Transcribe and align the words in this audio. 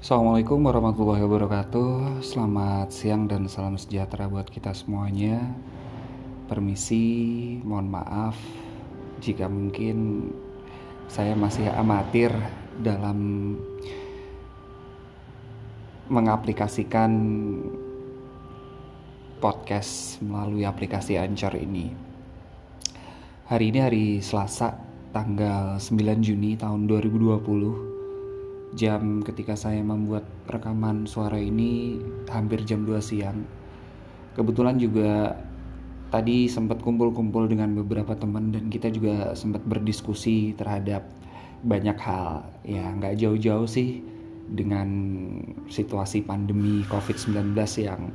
Assalamualaikum 0.00 0.64
warahmatullahi 0.64 1.20
wabarakatuh. 1.28 2.24
Selamat 2.24 2.88
siang 2.88 3.28
dan 3.28 3.44
salam 3.52 3.76
sejahtera 3.76 4.32
buat 4.32 4.48
kita 4.48 4.72
semuanya. 4.72 5.44
Permisi, 6.48 7.60
mohon 7.60 7.92
maaf 7.92 8.32
Jika 9.20 9.44
mungkin 9.44 10.24
saya 11.04 11.36
masih 11.36 11.68
amatir 11.68 12.32
dalam 12.80 13.52
mengaplikasikan 16.08 17.12
podcast 19.36 20.16
melalui 20.24 20.64
aplikasi 20.64 21.20
Anchor 21.20 21.52
ini. 21.60 21.92
Hari 23.52 23.68
ini 23.68 23.78
hari 23.84 24.04
Selasa 24.24 24.80
tanggal 25.12 25.76
9 25.76 26.24
Juni 26.24 26.56
tahun 26.56 26.88
2020 26.88 27.89
jam 28.78 29.22
ketika 29.26 29.58
saya 29.58 29.82
membuat 29.82 30.22
rekaman 30.46 31.06
suara 31.06 31.38
ini 31.38 31.98
hampir 32.30 32.62
jam 32.62 32.86
2 32.86 33.02
siang. 33.02 33.42
Kebetulan 34.38 34.78
juga 34.78 35.34
tadi 36.14 36.46
sempat 36.46 36.82
kumpul-kumpul 36.82 37.50
dengan 37.50 37.74
beberapa 37.74 38.14
teman 38.14 38.54
dan 38.54 38.70
kita 38.70 38.90
juga 38.90 39.34
sempat 39.34 39.62
berdiskusi 39.66 40.54
terhadap 40.54 41.06
banyak 41.66 41.98
hal. 41.98 42.46
Ya 42.62 42.94
nggak 42.94 43.18
jauh-jauh 43.18 43.66
sih 43.66 44.02
dengan 44.50 44.88
situasi 45.70 46.22
pandemi 46.26 46.82
COVID-19 46.86 47.54
yang 47.82 48.10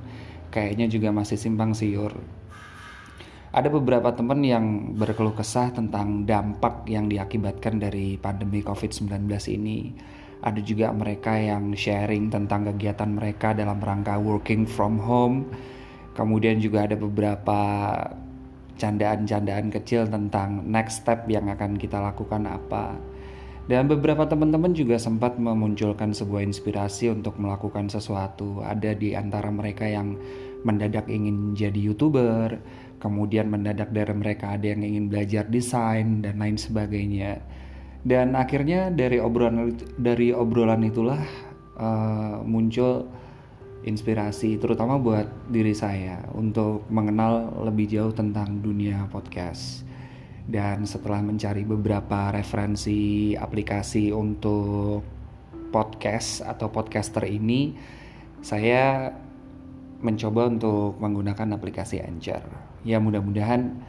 kayaknya 0.52 0.88
juga 0.88 1.12
masih 1.12 1.36
simpang 1.36 1.76
siur. 1.76 2.16
Ada 3.56 3.72
beberapa 3.72 4.12
teman 4.12 4.44
yang 4.44 4.96
berkeluh 5.00 5.32
kesah 5.32 5.72
tentang 5.72 6.28
dampak 6.28 6.84
yang 6.92 7.08
diakibatkan 7.08 7.80
dari 7.80 8.20
pandemi 8.20 8.60
COVID-19 8.60 9.32
ini 9.56 9.96
ada 10.44 10.60
juga 10.60 10.92
mereka 10.92 11.38
yang 11.40 11.72
sharing 11.72 12.28
tentang 12.28 12.68
kegiatan 12.74 13.10
mereka 13.12 13.56
dalam 13.56 13.80
rangka 13.80 14.20
working 14.20 14.68
from 14.68 15.00
home. 15.00 15.48
Kemudian 16.16 16.60
juga 16.60 16.88
ada 16.88 16.96
beberapa 16.96 17.60
candaan-candaan 18.76 19.72
kecil 19.72 20.08
tentang 20.08 20.64
next 20.68 21.04
step 21.04 21.28
yang 21.32 21.48
akan 21.48 21.80
kita 21.80 22.00
lakukan 22.00 22.44
apa. 22.48 22.96
Dan 23.66 23.90
beberapa 23.90 24.30
teman-teman 24.30 24.78
juga 24.78 25.02
sempat 25.02 25.42
memunculkan 25.42 26.14
sebuah 26.14 26.46
inspirasi 26.46 27.10
untuk 27.10 27.42
melakukan 27.42 27.90
sesuatu. 27.90 28.62
Ada 28.62 28.94
di 28.94 29.18
antara 29.18 29.50
mereka 29.50 29.90
yang 29.90 30.14
mendadak 30.62 31.10
ingin 31.10 31.58
jadi 31.58 31.78
YouTuber, 31.90 32.62
kemudian 33.02 33.50
mendadak 33.50 33.90
dari 33.90 34.14
mereka 34.14 34.54
ada 34.54 34.70
yang 34.70 34.86
ingin 34.86 35.10
belajar 35.10 35.50
desain 35.50 36.22
dan 36.22 36.38
lain 36.38 36.62
sebagainya 36.62 37.42
dan 38.06 38.38
akhirnya 38.38 38.94
dari 38.94 39.18
obrolan 39.18 39.74
dari 39.98 40.30
obrolan 40.30 40.86
itulah 40.86 41.18
uh, 41.82 42.38
muncul 42.46 43.10
inspirasi 43.82 44.62
terutama 44.62 45.02
buat 45.02 45.26
diri 45.50 45.74
saya 45.74 46.22
untuk 46.38 46.86
mengenal 46.94 47.66
lebih 47.66 47.90
jauh 47.90 48.14
tentang 48.14 48.62
dunia 48.62 49.10
podcast. 49.10 49.82
Dan 50.46 50.86
setelah 50.86 51.26
mencari 51.26 51.66
beberapa 51.66 52.30
referensi 52.30 53.34
aplikasi 53.34 54.14
untuk 54.14 55.02
podcast 55.74 56.46
atau 56.46 56.70
podcaster 56.70 57.26
ini 57.26 57.74
saya 58.46 59.10
mencoba 60.06 60.54
untuk 60.54 61.02
menggunakan 61.02 61.58
aplikasi 61.58 61.98
Anchor. 62.06 62.46
Ya 62.86 63.02
mudah-mudahan 63.02 63.82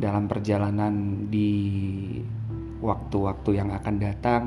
dalam 0.00 0.24
perjalanan 0.24 1.28
di 1.28 1.52
waktu-waktu 2.80 3.50
yang 3.60 3.70
akan 3.72 3.96
datang 4.00 4.44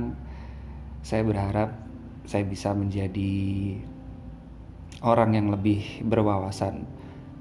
saya 1.06 1.22
berharap 1.22 1.70
saya 2.24 2.44
bisa 2.48 2.72
menjadi 2.74 3.34
orang 5.04 5.36
yang 5.36 5.48
lebih 5.52 6.04
berwawasan 6.04 6.88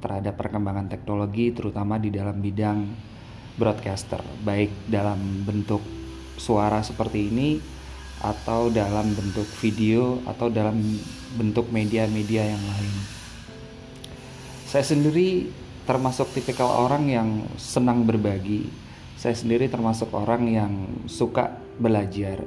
terhadap 0.03 0.34
perkembangan 0.34 0.91
teknologi 0.91 1.55
terutama 1.55 1.97
di 1.97 2.11
dalam 2.11 2.43
bidang 2.43 2.91
broadcaster 3.55 4.19
baik 4.43 4.91
dalam 4.91 5.47
bentuk 5.47 5.81
suara 6.37 6.83
seperti 6.83 7.31
ini 7.31 7.50
atau 8.22 8.71
dalam 8.71 9.15
bentuk 9.15 9.47
video 9.59 10.22
atau 10.27 10.47
dalam 10.47 10.78
bentuk 11.34 11.71
media-media 11.75 12.55
yang 12.55 12.62
lain. 12.62 12.95
Saya 14.66 14.87
sendiri 14.87 15.50
termasuk 15.83 16.31
tipikal 16.31 16.87
orang 16.87 17.11
yang 17.11 17.28
senang 17.59 18.06
berbagi 18.06 18.81
saya 19.22 19.38
sendiri 19.38 19.71
termasuk 19.71 20.10
orang 20.19 20.50
yang 20.50 20.72
suka 21.06 21.55
belajar. 21.78 22.43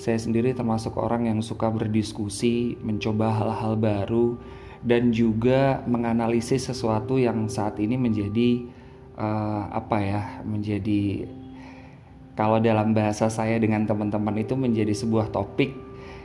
Saya 0.00 0.16
sendiri 0.16 0.56
termasuk 0.56 0.96
orang 0.96 1.28
yang 1.28 1.44
suka 1.44 1.68
berdiskusi, 1.68 2.80
mencoba 2.80 3.28
hal-hal 3.28 3.76
baru, 3.76 4.40
dan 4.80 5.12
juga 5.12 5.84
menganalisis 5.84 6.72
sesuatu 6.72 7.20
yang 7.20 7.44
saat 7.52 7.76
ini 7.76 8.00
menjadi 8.00 8.64
uh, 9.20 9.68
apa 9.68 9.96
ya, 10.00 10.22
menjadi 10.48 11.28
kalau 12.32 12.56
dalam 12.56 12.96
bahasa 12.96 13.28
saya 13.28 13.60
dengan 13.60 13.84
teman-teman 13.84 14.40
itu 14.40 14.56
menjadi 14.56 14.96
sebuah 14.96 15.28
topik 15.28 15.76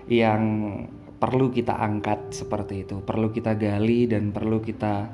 yang 0.07 0.41
perlu 1.19 1.51
kita 1.51 1.75
angkat 1.75 2.31
seperti 2.31 2.87
itu, 2.87 3.03
perlu 3.03 3.35
kita 3.35 3.51
gali 3.51 4.07
dan 4.07 4.31
perlu 4.31 4.63
kita 4.63 5.11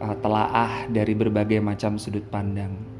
uh, 0.00 0.16
telaah 0.24 0.88
dari 0.88 1.12
berbagai 1.12 1.60
macam 1.60 2.00
sudut 2.00 2.24
pandang. 2.32 2.91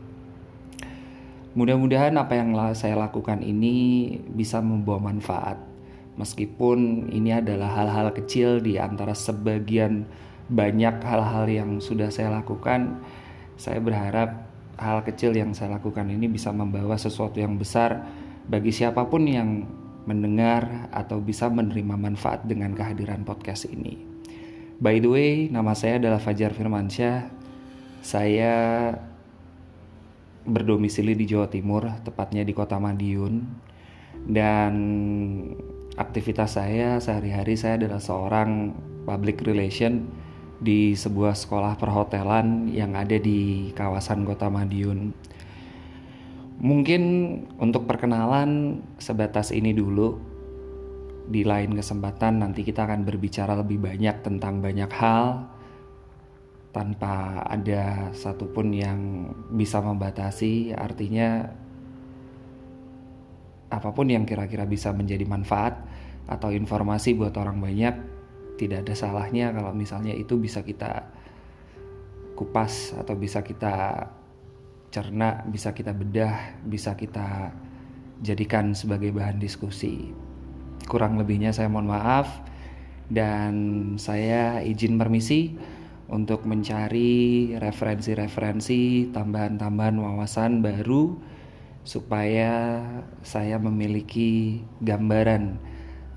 Mudah-mudahan 1.52 2.16
apa 2.16 2.32
yang 2.32 2.56
saya 2.72 2.96
lakukan 2.96 3.44
ini 3.44 4.08
bisa 4.32 4.64
membawa 4.64 5.12
manfaat. 5.12 5.60
Meskipun 6.16 7.08
ini 7.12 7.32
adalah 7.32 7.72
hal-hal 7.76 8.12
kecil 8.16 8.60
di 8.64 8.80
antara 8.80 9.12
sebagian 9.12 10.08
banyak 10.48 11.00
hal-hal 11.04 11.44
yang 11.48 11.70
sudah 11.80 12.08
saya 12.08 12.32
lakukan, 12.32 13.00
saya 13.60 13.80
berharap 13.84 14.48
hal 14.80 15.04
kecil 15.04 15.36
yang 15.36 15.52
saya 15.52 15.76
lakukan 15.76 16.08
ini 16.08 16.24
bisa 16.28 16.52
membawa 16.52 16.96
sesuatu 16.96 17.36
yang 17.36 17.60
besar 17.60 18.00
bagi 18.48 18.72
siapa 18.72 19.04
pun 19.08 19.28
yang 19.28 19.68
mendengar 20.08 20.88
atau 20.90 21.20
bisa 21.20 21.52
menerima 21.52 21.94
manfaat 22.00 22.48
dengan 22.48 22.72
kehadiran 22.72 23.22
podcast 23.28 23.68
ini. 23.68 24.00
By 24.82 24.98
the 24.98 25.10
way, 25.12 25.32
nama 25.52 25.76
saya 25.76 26.00
adalah 26.00 26.18
Fajar 26.18 26.50
Firmansyah. 26.56 27.30
Saya 28.02 28.54
berdomisili 30.46 31.14
di 31.14 31.24
Jawa 31.28 31.46
Timur, 31.46 31.86
tepatnya 32.02 32.42
di 32.42 32.52
Kota 32.54 32.78
Madiun. 32.78 33.42
Dan 34.22 34.74
aktivitas 35.98 36.58
saya 36.58 36.98
sehari-hari 37.02 37.58
saya 37.58 37.78
adalah 37.80 37.98
seorang 37.98 38.74
public 39.02 39.42
relation 39.42 40.06
di 40.62 40.94
sebuah 40.94 41.34
sekolah 41.34 41.74
perhotelan 41.74 42.70
yang 42.70 42.94
ada 42.94 43.18
di 43.18 43.70
kawasan 43.74 44.22
Kota 44.22 44.46
Madiun. 44.46 45.10
Mungkin 46.62 47.02
untuk 47.58 47.90
perkenalan 47.90 48.82
sebatas 49.02 49.50
ini 49.50 49.74
dulu. 49.74 50.30
Di 51.22 51.46
lain 51.46 51.74
kesempatan 51.74 52.42
nanti 52.42 52.66
kita 52.66 52.86
akan 52.86 53.06
berbicara 53.06 53.54
lebih 53.58 53.78
banyak 53.78 54.26
tentang 54.26 54.58
banyak 54.58 54.90
hal 54.90 55.46
tanpa 56.72 57.44
ada 57.44 58.10
satupun 58.16 58.72
yang 58.72 59.28
bisa 59.52 59.84
membatasi 59.84 60.72
artinya 60.72 61.52
apa 63.72 63.88
pun 63.92 64.08
yang 64.08 64.24
kira-kira 64.24 64.64
bisa 64.64 64.92
menjadi 64.92 65.24
manfaat 65.28 65.80
atau 66.28 66.48
informasi 66.52 67.12
buat 67.16 67.36
orang 67.36 67.60
banyak 67.60 67.94
tidak 68.56 68.88
ada 68.88 68.94
salahnya 68.96 69.52
kalau 69.52 69.72
misalnya 69.76 70.16
itu 70.16 70.40
bisa 70.40 70.64
kita 70.64 71.08
kupas 72.36 72.96
atau 72.96 73.14
bisa 73.16 73.44
kita 73.44 74.08
cerna, 74.92 75.44
bisa 75.48 75.72
kita 75.72 75.96
bedah, 75.96 76.60
bisa 76.64 76.92
kita 76.96 77.52
jadikan 78.20 78.76
sebagai 78.76 79.08
bahan 79.10 79.40
diskusi. 79.40 80.12
Kurang 80.84 81.16
lebihnya 81.16 81.56
saya 81.56 81.72
mohon 81.72 81.88
maaf 81.88 82.44
dan 83.08 83.52
saya 83.96 84.60
izin 84.60 85.00
permisi 85.00 85.56
untuk 86.10 86.48
mencari 86.48 87.52
referensi-referensi, 87.58 89.12
tambahan-tambahan 89.14 89.96
wawasan 90.02 90.64
baru 90.64 91.18
supaya 91.82 92.82
saya 93.26 93.58
memiliki 93.58 94.62
gambaran 94.82 95.58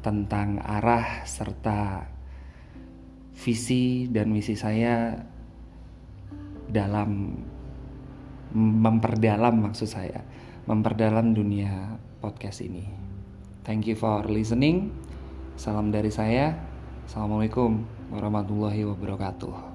tentang 0.05 0.61
arah 0.61 1.25
serta 1.25 2.05
visi 3.33 4.05
dan 4.09 4.29
misi 4.29 4.53
saya 4.53 5.17
dalam 6.69 7.41
memperdalam 8.55 9.67
maksud 9.69 9.89
saya 9.89 10.23
memperdalam 10.65 11.33
dunia 11.33 11.97
podcast 12.21 12.61
ini. 12.65 12.85
Thank 13.65 13.89
you 13.89 13.97
for 13.97 14.25
listening. 14.29 14.93
Salam 15.57 15.89
dari 15.89 16.09
saya. 16.13 16.53
Assalamualaikum 17.05 17.85
warahmatullahi 18.13 18.85
wabarakatuh. 18.85 19.75